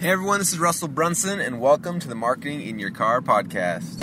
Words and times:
Hey 0.00 0.12
everyone, 0.12 0.38
this 0.38 0.54
is 0.54 0.58
Russell 0.58 0.88
Brunson, 0.88 1.40
and 1.40 1.60
welcome 1.60 2.00
to 2.00 2.08
the 2.08 2.14
Marketing 2.14 2.62
in 2.62 2.78
Your 2.78 2.90
Car 2.90 3.20
podcast. 3.20 4.02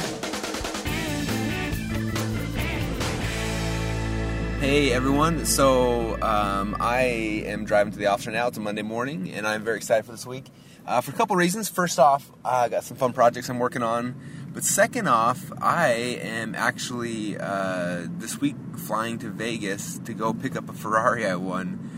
Hey 4.59 4.91
everyone, 4.91 5.43
so 5.47 6.13
um, 6.21 6.77
I 6.79 6.99
am 7.47 7.65
driving 7.65 7.93
to 7.93 7.97
the 7.97 8.05
office 8.05 8.27
now. 8.27 8.45
It's 8.45 8.59
a 8.59 8.61
Monday 8.61 8.83
morning, 8.83 9.31
and 9.31 9.47
I'm 9.47 9.63
very 9.63 9.77
excited 9.77 10.05
for 10.05 10.11
this 10.11 10.27
week 10.27 10.45
uh, 10.85 11.01
for 11.01 11.09
a 11.09 11.15
couple 11.15 11.35
reasons. 11.35 11.67
First 11.67 11.97
off, 11.97 12.31
I 12.45 12.69
got 12.69 12.83
some 12.83 12.95
fun 12.95 13.11
projects 13.11 13.49
I'm 13.49 13.57
working 13.57 13.81
on, 13.81 14.21
but 14.53 14.63
second 14.63 15.07
off, 15.07 15.51
I 15.59 15.93
am 16.21 16.53
actually 16.53 17.39
uh, 17.39 18.05
this 18.07 18.39
week 18.39 18.55
flying 18.75 19.17
to 19.17 19.31
Vegas 19.31 19.97
to 20.05 20.13
go 20.13 20.31
pick 20.31 20.55
up 20.55 20.69
a 20.69 20.73
Ferrari 20.73 21.25
I 21.25 21.37
won 21.37 21.96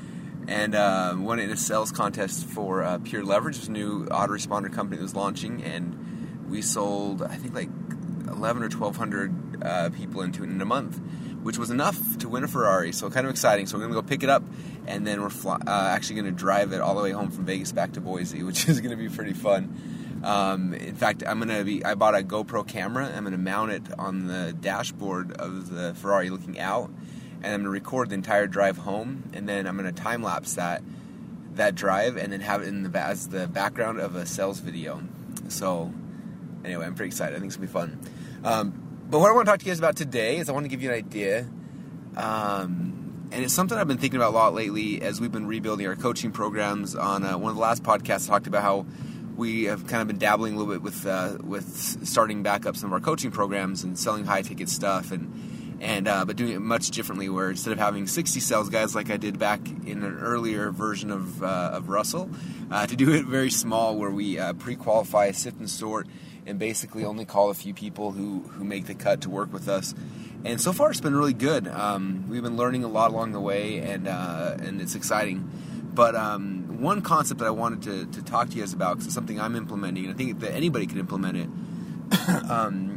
and 0.50 0.73
uh, 0.73 1.16
won 1.16 1.39
it 1.39 1.43
in 1.43 1.52
a 1.52 1.57
sales 1.57 1.91
contest 1.91 2.43
for 2.43 2.84
uh, 2.84 2.98
Pure 2.98 3.23
Leverage, 3.23 3.57
this 3.57 3.70
new 3.70 4.05
autoresponder 4.05 4.73
company 4.73 4.98
that 4.98 5.04
was 5.04 5.16
launching, 5.16 5.63
and 5.63 6.48
we 6.49 6.63
sold 6.63 7.21
I 7.21 7.35
think 7.35 7.53
like 7.53 7.70
11 8.27 8.63
or 8.63 8.70
1200 8.70 9.63
uh, 9.63 9.90
people 9.91 10.21
into 10.21 10.43
it 10.43 10.49
in 10.49 10.59
a 10.59 10.66
month, 10.66 10.99
which 11.43 11.59
was 11.59 11.70
enough 11.70 12.17
to 12.17 12.27
win 12.27 12.43
a 12.43 12.48
Ferrari. 12.48 12.91
So 12.91 13.12
kind 13.12 13.27
of 13.27 13.31
exciting. 13.31 13.67
So 13.67 13.77
we're 13.77 13.84
gonna 13.84 13.93
go 13.93 14.02
pick 14.02 14.23
it 14.23 14.30
up, 14.30 14.43
and 14.88 15.05
then 15.05 15.21
we're 15.21 15.30
fly- 15.30 15.62
uh, 15.67 15.90
actually 15.91 16.16
gonna 16.16 16.31
drive 16.31 16.73
it 16.73 16.81
all 16.81 16.95
the 16.95 17.04
way 17.04 17.12
home 17.12 17.29
from 17.29 17.45
Vegas 17.45 17.71
back 17.71 17.93
to 17.93 18.02
Boise, 18.02 18.41
which 18.49 18.68
is 18.68 18.81
gonna 18.81 18.98
be 18.98 19.07
pretty 19.07 19.34
fun. 19.34 20.21
Um, 20.23 20.73
in 20.73 20.95
fact, 20.95 21.23
I'm 21.26 21.38
gonna 21.38 21.63
be. 21.63 21.85
I 21.85 21.93
bought 21.93 22.16
a 22.16 22.23
GoPro 22.23 22.68
camera. 22.68 23.05
I'm 23.16 23.23
gonna 23.23 23.38
mount 23.38 23.71
it 23.71 23.84
on 23.99 24.26
the 24.26 24.55
dashboard 24.59 25.34
of 25.34 25.70
the 25.70 25.93
Ferrari, 25.93 26.31
looking 26.31 26.59
out 26.59 26.90
and 27.43 27.53
I'm 27.53 27.61
gonna 27.61 27.70
record 27.70 28.09
the 28.09 28.16
entire 28.16 28.48
drive 28.48 28.77
home, 28.77 29.23
and 29.34 29.48
then 29.48 29.67
I'm 29.67 29.75
gonna 29.77 29.91
time 29.91 30.23
lapse 30.23 30.55
that 30.55 30.81
that 31.55 31.75
drive, 31.75 32.17
and 32.17 32.31
then 32.31 32.41
have 32.41 32.62
it 32.62 32.67
in 32.67 32.84
the 32.84 32.99
as 32.99 33.27
the 33.29 33.48
background 33.48 33.99
of 33.99 34.15
a 34.15 34.25
sales 34.25 34.59
video. 34.59 35.02
So, 35.48 35.93
anyway, 36.63 36.85
I'm 36.85 36.95
pretty 36.95 37.09
excited. 37.09 37.35
I 37.35 37.39
think 37.39 37.49
it's 37.49 37.57
gonna 37.57 37.68
be 37.68 37.73
fun. 37.73 37.99
Um, 38.43 39.07
but 39.09 39.20
what 39.20 39.29
I 39.29 39.34
want 39.34 39.48
to 39.48 39.51
talk 39.51 39.59
to 39.59 39.65
you 39.65 39.71
guys 39.71 39.79
about 39.79 39.96
today 39.96 40.37
is 40.37 40.49
I 40.49 40.51
want 40.51 40.65
to 40.65 40.70
give 40.70 40.81
you 40.81 40.90
an 40.90 40.96
idea, 40.96 41.48
um, 42.15 43.27
and 43.31 43.43
it's 43.43 43.53
something 43.53 43.77
I've 43.77 43.87
been 43.87 43.98
thinking 43.98 44.20
about 44.20 44.34
a 44.34 44.37
lot 44.37 44.53
lately 44.53 45.01
as 45.01 45.20
we've 45.20 45.31
been 45.31 45.48
rebuilding 45.48 45.87
our 45.87 45.96
coaching 45.96 46.31
programs. 46.31 46.96
On 46.96 47.24
uh, 47.24 47.37
one 47.37 47.49
of 47.49 47.55
the 47.55 47.62
last 47.62 47.84
podcasts, 47.84 48.29
I 48.29 48.34
talked 48.34 48.48
about 48.48 48.62
how 48.62 48.85
we 49.35 49.63
have 49.63 49.87
kind 49.87 50.01
of 50.01 50.07
been 50.07 50.20
dabbling 50.20 50.53
a 50.53 50.57
little 50.57 50.74
bit 50.74 50.84
with 50.84 51.05
uh, 51.07 51.37
with 51.41 52.05
starting 52.05 52.43
back 52.43 52.65
up 52.65 52.76
some 52.76 52.90
of 52.90 52.93
our 52.93 52.99
coaching 52.99 53.31
programs 53.31 53.84
and 53.84 53.98
selling 53.98 54.26
high 54.26 54.41
ticket 54.41 54.70
stuff 54.70 55.12
and 55.12 55.59
and 55.82 56.08
uh, 56.08 56.26
but 56.26 56.35
doing 56.35 56.52
it 56.52 56.60
much 56.60 56.91
differently. 56.91 57.30
Where 57.30 57.49
instead 57.49 57.74
of 57.74 57.80
having 57.80 58.08
60 58.08 58.40
sales 58.40 58.70
guys 58.70 58.96
like 58.96 59.10
I 59.10 59.18
did 59.18 59.40
back 59.40 59.62
in 59.86 60.04
an 60.04 60.18
earlier 60.20 60.71
version 60.71 61.12
of 61.12 61.44
uh, 61.44 61.71
of 61.74 61.90
Russell, 61.90 62.30
uh, 62.71 62.88
to 62.88 62.96
do 62.96 63.12
it 63.12 63.26
very 63.26 63.49
small, 63.49 63.98
where 63.98 64.09
we 64.09 64.40
uh, 64.40 64.53
pre-qualify, 64.53 65.31
sift 65.31 65.59
and 65.59 65.69
sort, 65.69 66.08
and 66.46 66.59
basically 66.59 67.06
only 67.06 67.25
call 67.25 67.50
a 67.50 67.53
few 67.53 67.74
people 67.74 68.12
who 68.12 68.41
who 68.50 68.63
make 68.63 68.86
the 68.86 68.96
cut 68.96 69.22
to 69.22 69.30
work 69.30 69.52
with 69.53 69.68
us. 69.68 69.94
And 70.46 70.62
so 70.62 70.72
far, 70.72 70.90
it's 70.90 71.02
been 71.02 71.16
really 71.16 71.34
good. 71.34 71.68
Um, 71.68 72.25
we've 72.30 72.44
been 72.44 72.56
learning 72.56 72.86
a 72.86 72.88
lot 72.88 73.12
along 73.12 73.34
the 73.34 73.41
way, 73.41 73.80
and 73.80 74.08
uh, 74.08 74.58
and 74.59 74.81
it's 74.81 74.96
exciting. 74.96 75.50
But 75.94 76.16
um, 76.16 76.81
one 76.81 77.02
concept 77.02 77.40
that 77.40 77.47
I 77.47 77.52
wanted 77.52 77.81
to, 77.84 78.22
to 78.22 78.25
talk 78.25 78.50
to 78.50 78.56
you 78.56 78.62
guys 78.62 78.72
about, 78.72 78.94
because 78.94 79.08
it's 79.08 79.16
something 79.16 79.40
I'm 79.40 79.56
implementing, 79.56 80.06
and 80.06 80.14
I 80.14 80.18
think 80.18 80.40
that 80.40 80.53
anybody 80.53 80.88
can 80.88 80.97
implement 80.97 81.38
it. 81.38 81.50
um, 82.50 82.90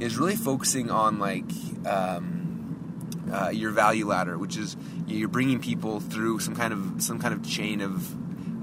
is 0.00 0.16
really 0.16 0.36
focusing 0.36 0.90
on 0.90 1.18
like 1.18 1.50
um, 1.88 3.28
uh, 3.32 3.50
your 3.50 3.70
value 3.70 4.06
ladder, 4.06 4.38
which 4.38 4.56
is 4.56 4.76
you're 5.06 5.28
bringing 5.28 5.60
people 5.60 6.00
through 6.00 6.40
some 6.40 6.54
kind 6.54 6.72
of 6.72 7.02
some 7.02 7.18
kind 7.18 7.34
of 7.34 7.46
chain 7.46 7.80
of 7.80 8.14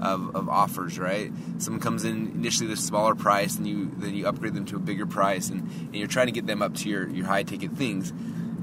of, 0.02 0.36
of, 0.36 0.48
offers, 0.48 0.98
right? 0.98 1.32
Someone 1.58 1.80
comes 1.80 2.04
in 2.04 2.32
initially 2.32 2.70
at 2.70 2.78
a 2.78 2.80
smaller 2.80 3.14
price, 3.14 3.56
and 3.56 3.66
you 3.66 3.90
then 3.96 4.14
you 4.14 4.26
upgrade 4.26 4.54
them 4.54 4.66
to 4.66 4.76
a 4.76 4.78
bigger 4.78 5.06
price, 5.06 5.48
and, 5.48 5.62
and 5.62 5.94
you're 5.94 6.08
trying 6.08 6.26
to 6.26 6.32
get 6.32 6.46
them 6.46 6.60
up 6.62 6.74
to 6.74 6.88
your, 6.88 7.08
your 7.08 7.26
high 7.26 7.44
ticket 7.44 7.72
things. 7.72 8.12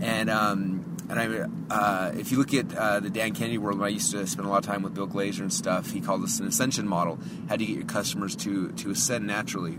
And 0.02 0.30
um, 0.30 0.98
and 1.10 1.20
I, 1.20 1.74
uh, 1.74 2.12
if 2.16 2.32
you 2.32 2.38
look 2.38 2.54
at 2.54 2.74
uh, 2.76 3.00
the 3.00 3.10
Dan 3.10 3.34
Kennedy 3.34 3.58
world, 3.58 3.80
when 3.80 3.88
I 3.88 3.92
used 3.92 4.12
to 4.12 4.26
spend 4.28 4.48
a 4.48 4.50
lot 4.50 4.60
of 4.60 4.66
time 4.66 4.84
with 4.84 4.94
Bill 4.94 5.08
Glazer 5.08 5.42
and 5.42 5.52
stuff, 5.52 5.92
he 5.92 6.02
called 6.02 6.24
this 6.24 6.40
an 6.40 6.48
ascension 6.48 6.88
model. 6.88 7.20
How 7.50 7.56
do 7.56 7.66
you 7.66 7.76
get 7.76 7.78
your 7.78 7.88
customers 7.88 8.36
to 8.38 8.72
to 8.72 8.92
ascend 8.92 9.28
naturally? 9.28 9.78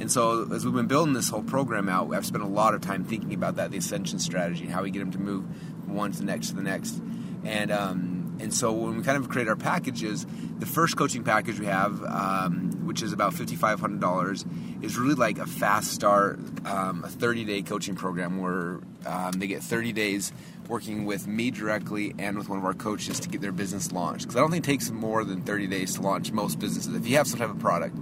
And 0.00 0.10
so, 0.10 0.50
as 0.50 0.64
we've 0.64 0.74
been 0.74 0.86
building 0.86 1.12
this 1.12 1.28
whole 1.28 1.42
program 1.42 1.88
out, 1.90 2.12
I've 2.14 2.24
spent 2.24 2.42
a 2.42 2.48
lot 2.48 2.74
of 2.74 2.80
time 2.80 3.04
thinking 3.04 3.34
about 3.34 3.56
that, 3.56 3.70
the 3.70 3.76
ascension 3.76 4.18
strategy, 4.18 4.66
how 4.66 4.82
we 4.82 4.90
get 4.90 5.00
them 5.00 5.10
to 5.12 5.18
move 5.18 5.44
one 5.86 6.10
to 6.12 6.18
the 6.18 6.24
next 6.24 6.48
to 6.48 6.54
the 6.54 6.62
next. 6.62 7.02
And 7.44 7.70
um, 7.70 8.36
and 8.40 8.52
so, 8.54 8.72
when 8.72 8.96
we 8.96 9.02
kind 9.02 9.18
of 9.18 9.28
create 9.28 9.46
our 9.46 9.56
packages, 9.56 10.26
the 10.58 10.64
first 10.64 10.96
coaching 10.96 11.22
package 11.22 11.60
we 11.60 11.66
have, 11.66 12.02
um, 12.04 12.86
which 12.86 13.02
is 13.02 13.12
about 13.12 13.34
fifty 13.34 13.56
five 13.56 13.78
hundred 13.78 14.00
dollars, 14.00 14.46
is 14.80 14.96
really 14.96 15.16
like 15.16 15.38
a 15.38 15.46
fast 15.46 15.92
start, 15.92 16.40
um, 16.66 17.04
a 17.04 17.08
thirty 17.08 17.44
day 17.44 17.60
coaching 17.60 17.94
program 17.94 18.40
where 18.40 18.80
um, 19.04 19.32
they 19.32 19.46
get 19.46 19.62
thirty 19.62 19.92
days 19.92 20.32
working 20.70 21.04
with 21.04 21.26
me 21.26 21.50
directly 21.50 22.14
and 22.18 22.38
with 22.38 22.48
one 22.48 22.58
of 22.58 22.64
our 22.64 22.72
coaches 22.72 23.20
to 23.20 23.28
get 23.28 23.42
their 23.42 23.52
business 23.52 23.92
launched. 23.92 24.22
Because 24.22 24.36
I 24.36 24.40
don't 24.40 24.50
think 24.50 24.64
it 24.64 24.70
takes 24.70 24.90
more 24.90 25.24
than 25.24 25.42
30 25.42 25.66
days 25.66 25.94
to 25.96 26.00
launch 26.00 26.30
most 26.30 26.60
businesses. 26.60 26.94
If 26.94 27.08
you 27.08 27.16
have 27.16 27.26
some 27.26 27.40
type 27.40 27.50
of 27.50 27.58
product, 27.58 27.96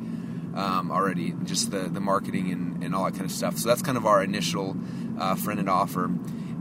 um, 0.59 0.91
already, 0.91 1.35
just 1.45 1.71
the, 1.71 1.89
the 1.89 2.01
marketing 2.01 2.51
and, 2.51 2.83
and 2.83 2.95
all 2.95 3.05
that 3.05 3.13
kind 3.13 3.25
of 3.25 3.31
stuff. 3.31 3.57
So 3.59 3.69
that's 3.69 3.81
kind 3.81 3.97
of 3.97 4.07
our 4.07 4.23
initial 4.25 4.77
uh, 5.19 5.37
front 5.37 5.61
end 5.61 5.71
offer. 5.71 6.07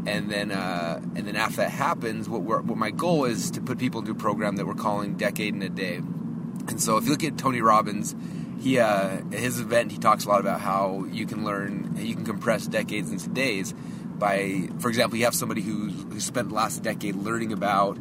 And 0.06 0.30
then, 0.32 0.52
uh, 0.52 1.02
and 1.16 1.28
then 1.28 1.36
after 1.36 1.58
that 1.58 1.72
happens, 1.72 2.30
what, 2.30 2.44
what 2.44 2.78
my 2.78 2.92
goal 2.92 3.26
is 3.26 3.52
to 3.52 3.62
put 3.62 3.80
people 3.80 4.02
into 4.02 4.12
a 4.12 4.16
program 4.16 4.56
that 4.58 4.68
we're 4.68 4.76
calling 4.76 5.18
Decade 5.18 5.56
in 5.56 5.62
a 5.64 5.70
Day. 5.70 5.96
And 5.96 6.82
so, 6.82 6.98
if 6.98 7.06
you 7.06 7.12
look 7.12 7.24
at 7.24 7.38
Tony 7.38 7.62
Robbins, 7.62 8.16
he 8.60 8.80
uh, 8.80 9.22
his 9.32 9.60
event 9.60 9.92
he 9.92 9.98
talks 9.98 10.26
a 10.26 10.30
lot 10.30 10.40
about 10.40 10.62
how 10.62 11.06
you 11.12 11.26
can 11.26 11.44
learn, 11.44 11.96
you 11.98 12.16
can 12.16 12.26
compress 12.26 12.68
decades 12.68 13.12
into 13.12 13.30
days. 13.30 13.74
By, 13.74 14.70
for 14.80 14.90
example, 14.90 15.18
you 15.18 15.26
have 15.26 15.36
somebody 15.36 15.62
who 15.62 15.90
who 15.90 16.20
spent 16.20 16.50
the 16.50 16.56
last 16.56 16.84
decade 16.84 17.16
learning 17.16 17.52
about 17.52 17.98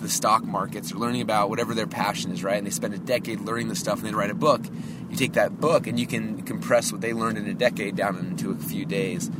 the 0.00 0.08
stock 0.08 0.44
markets 0.44 0.92
or 0.92 0.96
learning 0.96 1.22
about 1.22 1.48
whatever 1.48 1.74
their 1.74 1.86
passion 1.86 2.32
is, 2.32 2.42
right? 2.42 2.58
And 2.58 2.66
they 2.66 2.70
spend 2.70 2.94
a 2.94 2.98
decade 2.98 3.40
learning 3.40 3.68
the 3.68 3.76
stuff 3.76 3.98
and 3.98 4.06
then 4.06 4.16
write 4.16 4.30
a 4.30 4.34
book. 4.34 4.62
You 5.10 5.16
take 5.16 5.32
that 5.32 5.60
book 5.60 5.86
and 5.86 5.98
you 5.98 6.06
can 6.06 6.42
compress 6.42 6.92
what 6.92 7.00
they 7.00 7.12
learned 7.12 7.36
in 7.36 7.46
a 7.46 7.54
decade 7.54 7.96
down 7.96 8.16
into 8.18 8.52
a 8.52 8.56
few 8.56 8.84
days. 8.86 9.30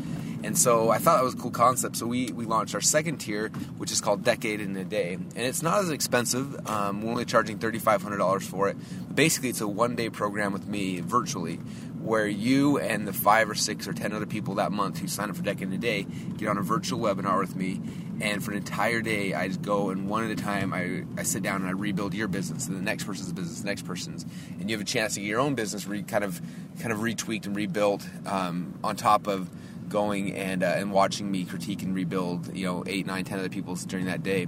And 0.42 0.56
so 0.56 0.90
I 0.90 0.98
thought 0.98 1.16
that 1.16 1.24
was 1.24 1.34
a 1.34 1.36
cool 1.36 1.50
concept. 1.50 1.96
So 1.96 2.06
we, 2.06 2.32
we 2.32 2.46
launched 2.46 2.74
our 2.74 2.80
second 2.80 3.18
tier, 3.18 3.48
which 3.76 3.92
is 3.92 4.00
called 4.00 4.24
Decade 4.24 4.60
in 4.60 4.74
a 4.76 4.84
Day. 4.84 5.14
And 5.14 5.36
it's 5.36 5.62
not 5.62 5.80
as 5.80 5.90
expensive. 5.90 6.66
Um, 6.68 7.02
we're 7.02 7.10
only 7.10 7.24
charging 7.24 7.58
$3,500 7.58 8.42
for 8.42 8.68
it. 8.68 8.76
But 9.06 9.16
basically, 9.16 9.50
it's 9.50 9.60
a 9.60 9.68
one 9.68 9.96
day 9.96 10.08
program 10.08 10.52
with 10.52 10.66
me 10.66 11.00
virtually 11.00 11.60
where 12.00 12.26
you 12.26 12.78
and 12.78 13.06
the 13.06 13.12
five 13.12 13.50
or 13.50 13.54
six 13.54 13.86
or 13.86 13.92
ten 13.92 14.12
other 14.12 14.26
people 14.26 14.54
that 14.54 14.72
month 14.72 14.98
who 14.98 15.06
sign 15.06 15.28
up 15.28 15.36
for 15.36 15.42
Decade 15.42 15.68
in 15.68 15.72
a 15.72 15.78
Day 15.78 16.06
get 16.38 16.48
on 16.48 16.56
a 16.56 16.62
virtual 16.62 16.98
webinar 16.98 17.38
with 17.38 17.54
me 17.54 17.80
and 18.20 18.42
for 18.42 18.52
an 18.52 18.56
entire 18.56 19.02
day 19.02 19.34
I 19.34 19.48
just 19.48 19.62
go 19.62 19.90
and 19.90 20.08
one 20.08 20.24
at 20.24 20.30
a 20.30 20.36
time 20.36 20.72
I, 20.72 21.04
I 21.18 21.24
sit 21.24 21.42
down 21.42 21.60
and 21.60 21.68
I 21.68 21.72
rebuild 21.72 22.14
your 22.14 22.28
business 22.28 22.66
and 22.68 22.76
the 22.76 22.82
next 22.82 23.04
person's 23.04 23.32
business, 23.32 23.60
the 23.60 23.66
next 23.66 23.82
person's, 23.82 24.24
and 24.58 24.70
you 24.70 24.76
have 24.76 24.80
a 24.80 24.88
chance 24.88 25.14
to 25.14 25.20
get 25.20 25.26
your 25.26 25.40
own 25.40 25.54
business 25.54 25.86
re, 25.86 26.02
kind 26.02 26.24
of 26.24 26.40
kind 26.80 26.92
of 26.92 27.00
retweaked 27.00 27.46
and 27.46 27.54
rebuilt 27.54 28.06
um, 28.26 28.78
on 28.82 28.96
top 28.96 29.26
of 29.26 29.50
going 29.90 30.34
and 30.34 30.62
uh, 30.62 30.74
and 30.76 30.90
watching 30.92 31.30
me 31.30 31.44
critique 31.44 31.82
and 31.82 31.94
rebuild 31.94 32.56
you 32.56 32.66
know 32.66 32.82
eight, 32.86 33.06
nine, 33.06 33.24
ten 33.24 33.38
other 33.38 33.50
people 33.50 33.74
during 33.74 34.06
that 34.06 34.22
day. 34.22 34.46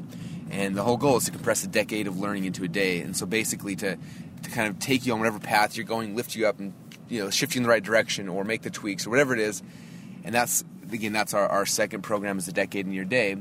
And 0.50 0.74
the 0.74 0.82
whole 0.82 0.96
goal 0.96 1.16
is 1.16 1.24
to 1.26 1.30
compress 1.30 1.64
a 1.64 1.68
decade 1.68 2.06
of 2.06 2.18
learning 2.18 2.44
into 2.44 2.64
a 2.64 2.68
day. 2.68 3.00
And 3.00 3.16
so 3.16 3.26
basically 3.26 3.76
to 3.76 3.98
to 4.42 4.50
kind 4.50 4.68
of 4.68 4.78
take 4.78 5.04
you 5.04 5.12
on 5.12 5.18
whatever 5.18 5.38
path 5.38 5.76
you're 5.76 5.86
going, 5.86 6.16
lift 6.16 6.34
you 6.34 6.46
up 6.46 6.58
and 6.58 6.72
you 7.08 7.22
know 7.22 7.30
shift 7.30 7.54
you 7.54 7.58
in 7.58 7.62
the 7.64 7.68
right 7.68 7.82
direction 7.82 8.28
or 8.28 8.44
make 8.44 8.62
the 8.62 8.70
tweaks 8.70 9.06
or 9.06 9.10
whatever 9.10 9.34
it 9.34 9.40
is. 9.40 9.62
And 10.24 10.34
that's 10.34 10.64
again 10.90 11.12
that's 11.12 11.34
our, 11.34 11.48
our 11.48 11.66
second 11.66 12.02
program 12.02 12.38
is 12.38 12.48
a 12.48 12.52
decade 12.52 12.86
in 12.86 12.92
your 12.92 13.04
day 13.04 13.36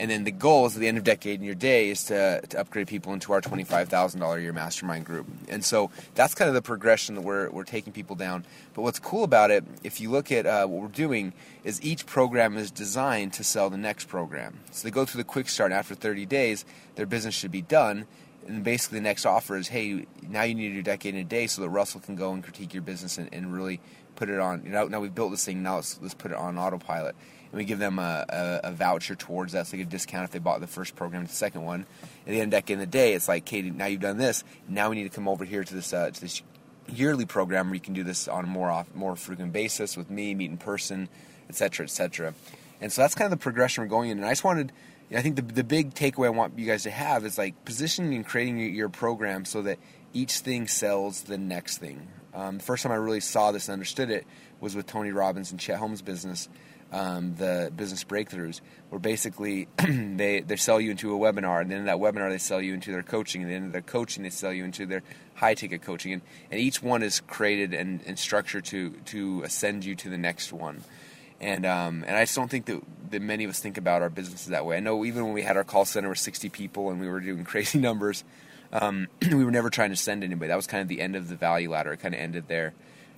and 0.00 0.10
then 0.10 0.24
the 0.24 0.32
goal 0.32 0.66
is 0.66 0.74
at 0.74 0.80
the 0.80 0.88
end 0.88 0.98
of 0.98 1.04
decade 1.04 1.38
in 1.38 1.46
your 1.46 1.54
day 1.54 1.88
is 1.90 2.04
to, 2.04 2.40
to 2.48 2.58
upgrade 2.58 2.88
people 2.88 3.12
into 3.12 3.32
our 3.32 3.40
$25,000 3.40 4.36
a 4.36 4.42
year 4.42 4.52
mastermind 4.52 5.04
group. 5.04 5.26
And 5.48 5.64
so 5.64 5.90
that's 6.14 6.34
kind 6.34 6.48
of 6.48 6.54
the 6.54 6.62
progression 6.62 7.14
that 7.14 7.20
we're, 7.20 7.48
we're 7.50 7.64
taking 7.64 7.92
people 7.92 8.16
down. 8.16 8.44
But 8.74 8.82
what's 8.82 8.98
cool 8.98 9.22
about 9.22 9.52
it, 9.52 9.64
if 9.84 10.00
you 10.00 10.10
look 10.10 10.32
at 10.32 10.46
uh, 10.46 10.66
what 10.66 10.82
we're 10.82 10.88
doing, 10.88 11.32
is 11.62 11.80
each 11.80 12.06
program 12.06 12.56
is 12.56 12.72
designed 12.72 13.34
to 13.34 13.44
sell 13.44 13.70
the 13.70 13.76
next 13.76 14.08
program. 14.08 14.58
So 14.72 14.86
they 14.86 14.90
go 14.90 15.04
through 15.04 15.18
the 15.18 15.28
quick 15.28 15.48
start, 15.48 15.70
after 15.70 15.94
30 15.94 16.26
days, 16.26 16.64
their 16.96 17.06
business 17.06 17.34
should 17.34 17.52
be 17.52 17.62
done. 17.62 18.06
And 18.48 18.64
basically, 18.64 18.98
the 18.98 19.04
next 19.04 19.24
offer 19.24 19.56
is 19.56 19.68
hey, 19.68 20.06
now 20.28 20.42
you 20.42 20.54
need 20.54 20.74
do 20.74 20.82
decade 20.82 21.14
in 21.14 21.20
a 21.20 21.24
day 21.24 21.46
so 21.46 21.62
that 21.62 21.68
Russell 21.70 22.00
can 22.00 22.14
go 22.14 22.32
and 22.32 22.42
critique 22.42 22.74
your 22.74 22.82
business 22.82 23.16
and, 23.16 23.32
and 23.32 23.54
really 23.54 23.80
put 24.16 24.28
it 24.28 24.38
on. 24.38 24.64
You 24.64 24.70
know, 24.70 24.86
now 24.86 25.00
we've 25.00 25.14
built 25.14 25.30
this 25.30 25.44
thing, 25.44 25.62
now 25.62 25.76
let's, 25.76 25.98
let's 26.02 26.14
put 26.14 26.30
it 26.30 26.36
on 26.36 26.58
autopilot 26.58 27.16
and 27.54 27.58
we 27.60 27.64
give 27.64 27.78
them 27.78 28.00
a, 28.00 28.24
a, 28.28 28.60
a, 28.64 28.72
voucher 28.72 29.14
towards 29.14 29.52
that, 29.52 29.64
so 29.64 29.70
they 29.70 29.78
get 29.78 29.86
a 29.86 29.90
discount 29.90 30.24
if 30.24 30.32
they 30.32 30.40
bought 30.40 30.58
the 30.58 30.66
first 30.66 30.96
program 30.96 31.24
the 31.24 31.32
second 31.32 31.64
one. 31.64 31.86
At 32.26 32.32
the 32.32 32.40
end 32.40 32.52
of 32.52 32.66
the 32.66 32.86
day, 32.86 33.12
it's 33.12 33.28
like, 33.28 33.44
Katie, 33.44 33.70
now 33.70 33.86
you've 33.86 34.00
done 34.00 34.18
this. 34.18 34.42
Now 34.68 34.90
we 34.90 34.96
need 34.96 35.04
to 35.04 35.14
come 35.14 35.28
over 35.28 35.44
here 35.44 35.62
to 35.62 35.74
this 35.74 35.92
uh, 35.92 36.10
to 36.10 36.20
this 36.20 36.42
yearly 36.88 37.26
program 37.26 37.68
where 37.68 37.76
you 37.76 37.80
can 37.80 37.94
do 37.94 38.02
this 38.02 38.26
on 38.26 38.42
a 38.42 38.48
more 38.48 38.68
off, 38.70 38.92
more 38.92 39.14
frequent 39.14 39.52
basis 39.52 39.96
with 39.96 40.10
me, 40.10 40.34
meet 40.34 40.50
in 40.50 40.56
person, 40.56 41.08
etc., 41.48 41.84
etc. 41.84 42.34
And 42.80 42.90
so 42.90 43.02
that's 43.02 43.14
kind 43.14 43.32
of 43.32 43.38
the 43.38 43.40
progression 43.40 43.84
we're 43.84 43.88
going 43.88 44.10
in. 44.10 44.18
And 44.18 44.26
I 44.26 44.32
just 44.32 44.42
wanted, 44.42 44.72
I 45.14 45.22
think 45.22 45.36
the 45.36 45.42
the 45.42 45.62
big 45.62 45.94
takeaway 45.94 46.26
I 46.26 46.30
want 46.30 46.58
you 46.58 46.66
guys 46.66 46.82
to 46.82 46.90
have 46.90 47.24
is 47.24 47.38
like 47.38 47.64
positioning 47.64 48.14
and 48.16 48.26
creating 48.26 48.58
your 48.74 48.88
program 48.88 49.44
so 49.44 49.62
that 49.62 49.78
each 50.12 50.38
thing 50.38 50.66
sells 50.66 51.22
the 51.22 51.38
next 51.38 51.78
thing. 51.78 52.08
Um, 52.34 52.58
the 52.58 52.64
first 52.64 52.82
time 52.82 52.90
I 52.90 52.96
really 52.96 53.20
saw 53.20 53.52
this 53.52 53.68
and 53.68 53.74
understood 53.74 54.10
it 54.10 54.26
was 54.58 54.74
with 54.74 54.88
Tony 54.88 55.12
Robbins 55.12 55.52
and 55.52 55.60
Chet 55.60 55.78
Holmes' 55.78 56.02
business, 56.02 56.48
um, 56.94 57.34
the 57.34 57.72
business 57.74 58.04
breakthroughs, 58.04 58.60
where 58.88 59.00
basically 59.00 59.66
they, 59.78 60.40
they 60.40 60.54
sell 60.54 60.80
you 60.80 60.92
into 60.92 61.12
a 61.12 61.18
webinar, 61.18 61.60
and 61.60 61.68
then 61.68 61.80
in 61.80 61.84
that 61.86 61.96
webinar 61.96 62.30
they 62.30 62.38
sell 62.38 62.62
you 62.62 62.72
into 62.72 62.92
their 62.92 63.02
coaching, 63.02 63.42
and 63.42 63.50
then 63.50 63.64
in 63.64 63.72
their 63.72 63.82
coaching 63.82 64.22
they 64.22 64.30
sell 64.30 64.52
you 64.52 64.64
into 64.64 64.86
their 64.86 65.02
high 65.34 65.54
ticket 65.54 65.82
coaching, 65.82 66.12
and, 66.12 66.22
and 66.52 66.60
each 66.60 66.80
one 66.80 67.02
is 67.02 67.18
created 67.20 67.74
and, 67.74 68.00
and 68.06 68.16
structured 68.16 68.64
to 68.66 68.90
to 69.06 69.42
ascend 69.42 69.84
you 69.84 69.96
to 69.96 70.08
the 70.08 70.16
next 70.16 70.52
one. 70.52 70.84
And 71.40 71.66
um, 71.66 72.04
and 72.06 72.16
I 72.16 72.22
just 72.22 72.36
don't 72.36 72.48
think 72.48 72.66
that, 72.66 72.80
that 73.10 73.20
many 73.20 73.42
of 73.42 73.50
us 73.50 73.58
think 73.58 73.76
about 73.76 74.00
our 74.00 74.08
businesses 74.08 74.46
that 74.46 74.64
way. 74.64 74.76
I 74.76 74.80
know 74.80 75.04
even 75.04 75.24
when 75.24 75.32
we 75.32 75.42
had 75.42 75.56
our 75.56 75.64
call 75.64 75.84
center 75.84 76.08
with 76.08 76.18
60 76.18 76.48
people 76.50 76.90
and 76.90 77.00
we 77.00 77.08
were 77.08 77.18
doing 77.18 77.42
crazy 77.52 77.80
numbers, 77.80 78.22
um, 78.72 79.08
we 79.32 79.44
were 79.44 79.50
never 79.50 79.68
trying 79.68 79.90
to 79.90 79.96
send 79.96 80.22
anybody. 80.22 80.46
That 80.46 80.56
was 80.56 80.68
kind 80.68 80.80
of 80.80 80.86
the 80.86 81.00
end 81.00 81.16
of 81.16 81.28
the 81.28 81.34
value 81.34 81.70
ladder. 81.70 81.92
It 81.92 81.98
kind 81.98 82.14
of 82.14 82.20
ended 82.20 82.44
there. 82.46 82.72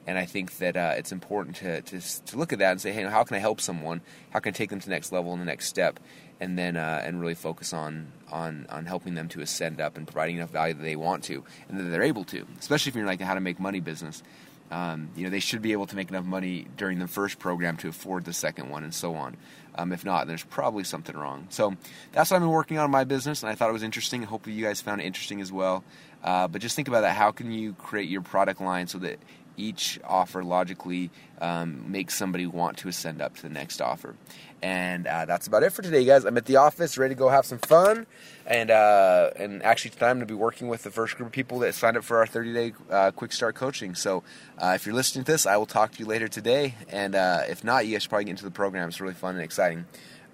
And 0.07 0.19
I 0.19 0.25
think 0.25 0.59
that 0.59 0.77
uh, 0.77 0.95
it's 0.97 1.11
important 1.11 1.57
to, 1.57 1.83
to, 1.83 2.25
to 2.27 2.39
look 2.39 2.53
at 2.53 2.61
that 2.61 2.71
and 2.71 2.81
say, 2.81 2.93
hey, 2.93 3.03
how 3.03 3.25
can 3.25 3.37
I 3.37 3.41
help 3.41 3.61
someone? 3.61 4.01
How 4.31 4.39
can 4.39 4.51
I 4.51 4.53
take 4.53 4.71
them 4.71 4.79
to 4.79 4.87
the 4.87 4.93
next 4.93 5.11
level 5.11 5.33
and 5.33 5.41
the 5.41 5.47
next 5.47 5.67
step? 5.67 5.99
And 6.39 6.59
then 6.59 6.77
uh, 6.77 7.03
and 7.03 7.21
really 7.21 7.35
focus 7.35 7.73
on, 7.73 8.13
on 8.31 8.67
on 8.69 8.85
helping 8.85 9.15
them 9.15 9.27
to 9.31 9.41
ascend 9.41 9.81
up 9.81 9.97
and 9.97 10.07
providing 10.07 10.37
enough 10.37 10.51
value 10.51 10.75
that 10.75 10.83
they 10.83 10.95
want 10.95 11.25
to 11.25 11.43
and 11.69 11.81
that 11.81 11.85
they're 11.85 12.03
able 12.03 12.25
to. 12.25 12.47
Especially 12.59 12.91
if 12.91 12.97
you're 12.97 13.07
like 13.07 13.23
a 13.23 13.25
how 13.25 13.35
to 13.35 13.41
make 13.41 13.59
money 13.59 13.81
business. 13.81 14.23
Um, 14.71 15.11
you 15.17 15.25
know, 15.25 15.31
they 15.31 15.41
should 15.41 15.63
be 15.63 15.73
able 15.73 15.87
to 15.87 15.97
make 15.97 16.09
enough 16.09 16.25
money 16.25 16.67
during 16.77 16.99
the 16.99 17.07
first 17.07 17.39
program 17.39 17.77
to 17.79 17.89
afford 17.89 18.25
the 18.25 18.33
second 18.33 18.69
one, 18.69 18.83
and 18.83 18.93
so 18.93 19.15
on. 19.15 19.37
Um, 19.77 19.93
if 19.93 20.05
not, 20.05 20.27
there's 20.27 20.43
probably 20.43 20.83
something 20.85 21.17
wrong. 21.17 21.47
So 21.51 21.77
that's 22.13 22.31
what 22.31 22.37
I've 22.37 22.43
been 22.43 22.51
working 22.51 22.79
on 22.79 22.87
in 22.87 22.91
my 22.91 23.05
business, 23.05 23.43
and 23.43 23.51
I 23.51 23.55
thought 23.55 23.71
it 23.71 23.75
was 23.75 23.85
interesting. 23.85 24.23
Hopefully, 24.25 24.57
you 24.57 24.65
guys 24.65 24.81
found 24.81 25.01
it 25.01 25.05
interesting 25.05 25.41
as 25.41 25.53
well. 25.53 25.85
Uh, 26.25 26.49
but 26.49 26.61
just 26.61 26.75
think 26.75 26.89
about 26.89 27.03
that. 27.03 27.15
How 27.15 27.31
can 27.31 27.53
you 27.53 27.75
create 27.75 28.09
your 28.09 28.23
product 28.23 28.61
line 28.61 28.89
so 28.89 28.99
that 28.99 29.21
each 29.57 29.99
offer 30.05 30.43
logically 30.43 31.11
um, 31.41 31.91
makes 31.91 32.15
somebody 32.15 32.47
want 32.47 32.79
to 32.79 32.89
ascend 32.89 33.21
up 33.21 33.37
to 33.37 33.43
the 33.43 33.49
next 33.49 33.81
offer. 33.81 34.15
And 34.63 35.07
uh, 35.07 35.27
that's 35.27 35.47
about 35.47 35.63
it 35.63 35.71
for 35.71 35.83
today, 35.83 36.05
guys. 36.05 36.25
I'm 36.25 36.37
at 36.37 36.47
the 36.47 36.57
office, 36.57 36.97
ready 36.97 37.15
to 37.15 37.19
go 37.19 37.29
have 37.29 37.45
some 37.45 37.59
fun. 37.59 38.07
And 38.47 38.71
uh, 38.71 39.31
and 39.37 39.63
actually 39.63 39.91
tonight 39.91 40.11
I'm 40.11 40.17
going 40.17 40.27
to 40.27 40.33
be 40.33 40.39
working 40.39 40.69
with 40.69 40.83
the 40.83 40.91
first 40.91 41.17
group 41.17 41.29
of 41.29 41.33
people 41.33 41.59
that 41.61 41.75
signed 41.75 41.97
up 41.97 42.05
for 42.05 42.19
our 42.19 42.27
30 42.27 42.53
day 42.53 42.73
uh, 42.91 43.11
quick 43.11 43.33
start 43.33 43.55
coaching. 43.55 43.95
So 43.95 44.23
uh, 44.59 44.73
if 44.75 44.87
you're 44.87 44.95
listening 44.95 45.25
to 45.25 45.33
this, 45.33 45.47
I 45.47 45.57
will 45.57 45.67
talk 45.67 45.93
to 45.93 45.99
you 45.99 46.07
later 46.07 46.29
today. 46.29 46.75
And 46.89 47.15
uh, 47.15 47.43
if 47.49 47.65
not, 47.65 47.87
you 47.87 47.93
guys 47.93 48.03
should 48.03 48.09
probably 48.09 48.25
get 48.25 48.33
into 48.33 48.45
the 48.45 48.51
program. 48.51 48.89
It's 48.89 49.01
really 49.01 49.15
fun 49.15 49.35
and 49.35 49.45
exciting. 49.45 49.85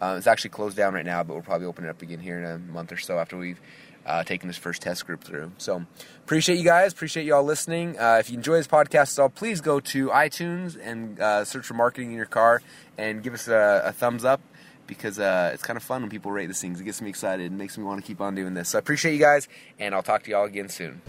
Uh, 0.01 0.17
it's 0.19 0.27
actually 0.27 0.51
closed 0.51 0.77
down 0.77 0.95
right 0.95 1.05
now, 1.05 1.23
but 1.23 1.35
we'll 1.35 1.45
probably 1.45 1.67
open 1.67 1.85
it 1.85 1.89
up 1.89 2.03
again 2.03 2.19
here 2.19 2.37
in 2.39 2.45
a 2.45 2.59
month 2.59 2.91
or 2.91 2.97
so 2.97 3.19
after 3.19 3.37
we've 3.37 3.61
uh, 4.07 4.25
taking 4.25 4.49
this 4.49 4.57
first 4.57 4.83
test 4.83 5.07
group 5.07 5.23
through. 5.23 5.53
So 5.59 5.85
appreciate 6.25 6.57
you 6.57 6.65
guys. 6.65 6.93
Appreciate 6.93 7.25
you 7.25 7.35
all 7.35 7.45
listening. 7.45 7.99
Uh, 7.99 8.17
if 8.21 8.31
you 8.31 8.37
enjoy 8.37 8.57
this 8.57 8.67
podcast 8.67 9.19
at 9.19 9.23
all, 9.23 9.29
please 9.29 9.61
go 9.61 9.81
to 9.81 10.09
iTunes 10.09 10.79
and 10.81 11.21
uh, 11.21 11.45
search 11.45 11.65
for 11.65 11.75
marketing 11.75 12.11
in 12.11 12.17
your 12.17 12.27
car 12.27 12.63
and 12.99 13.23
give 13.23 13.35
us 13.35 13.49
a, 13.49 13.83
a 13.87 13.93
thumbs 13.93 14.25
up 14.25 14.41
because 14.87 15.19
uh, 15.19 15.51
it's 15.55 15.63
kind 15.63 15.77
of 15.77 15.83
fun 15.83 16.03
when 16.03 16.11
people 16.11 16.31
rate 16.31 16.47
these 16.47 16.61
things. 16.61 16.81
It 16.81 16.85
gets 16.85 17.01
me 17.01 17.09
excited 17.09 17.47
and 17.47 17.59
makes 17.59 17.79
me 17.79 17.85
want 17.85 18.01
to 18.01 18.07
keep 18.07 18.21
on 18.21 18.35
doing 18.35 18.55
this. 18.55 18.71
So 18.71 18.79
I 18.79 18.81
appreciate 18.81 19.15
you 19.15 19.21
guys, 19.21 19.49
and 19.79 19.95
I'll 19.95 20.03
talk 20.03 20.25
to 20.25 20.31
you 20.31 20.37
all 20.37 20.45
again 20.45 20.69
soon. 20.69 21.01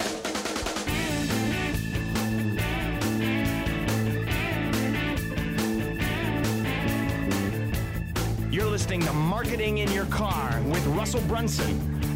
You're 8.51 8.69
listening 8.69 9.01
to 9.01 9.13
Marketing 9.13 9.79
in 9.79 9.91
Your 9.91 10.05
Car 10.05 10.61
with 10.67 10.85
Russell 10.87 11.21
Brunson 11.21 11.92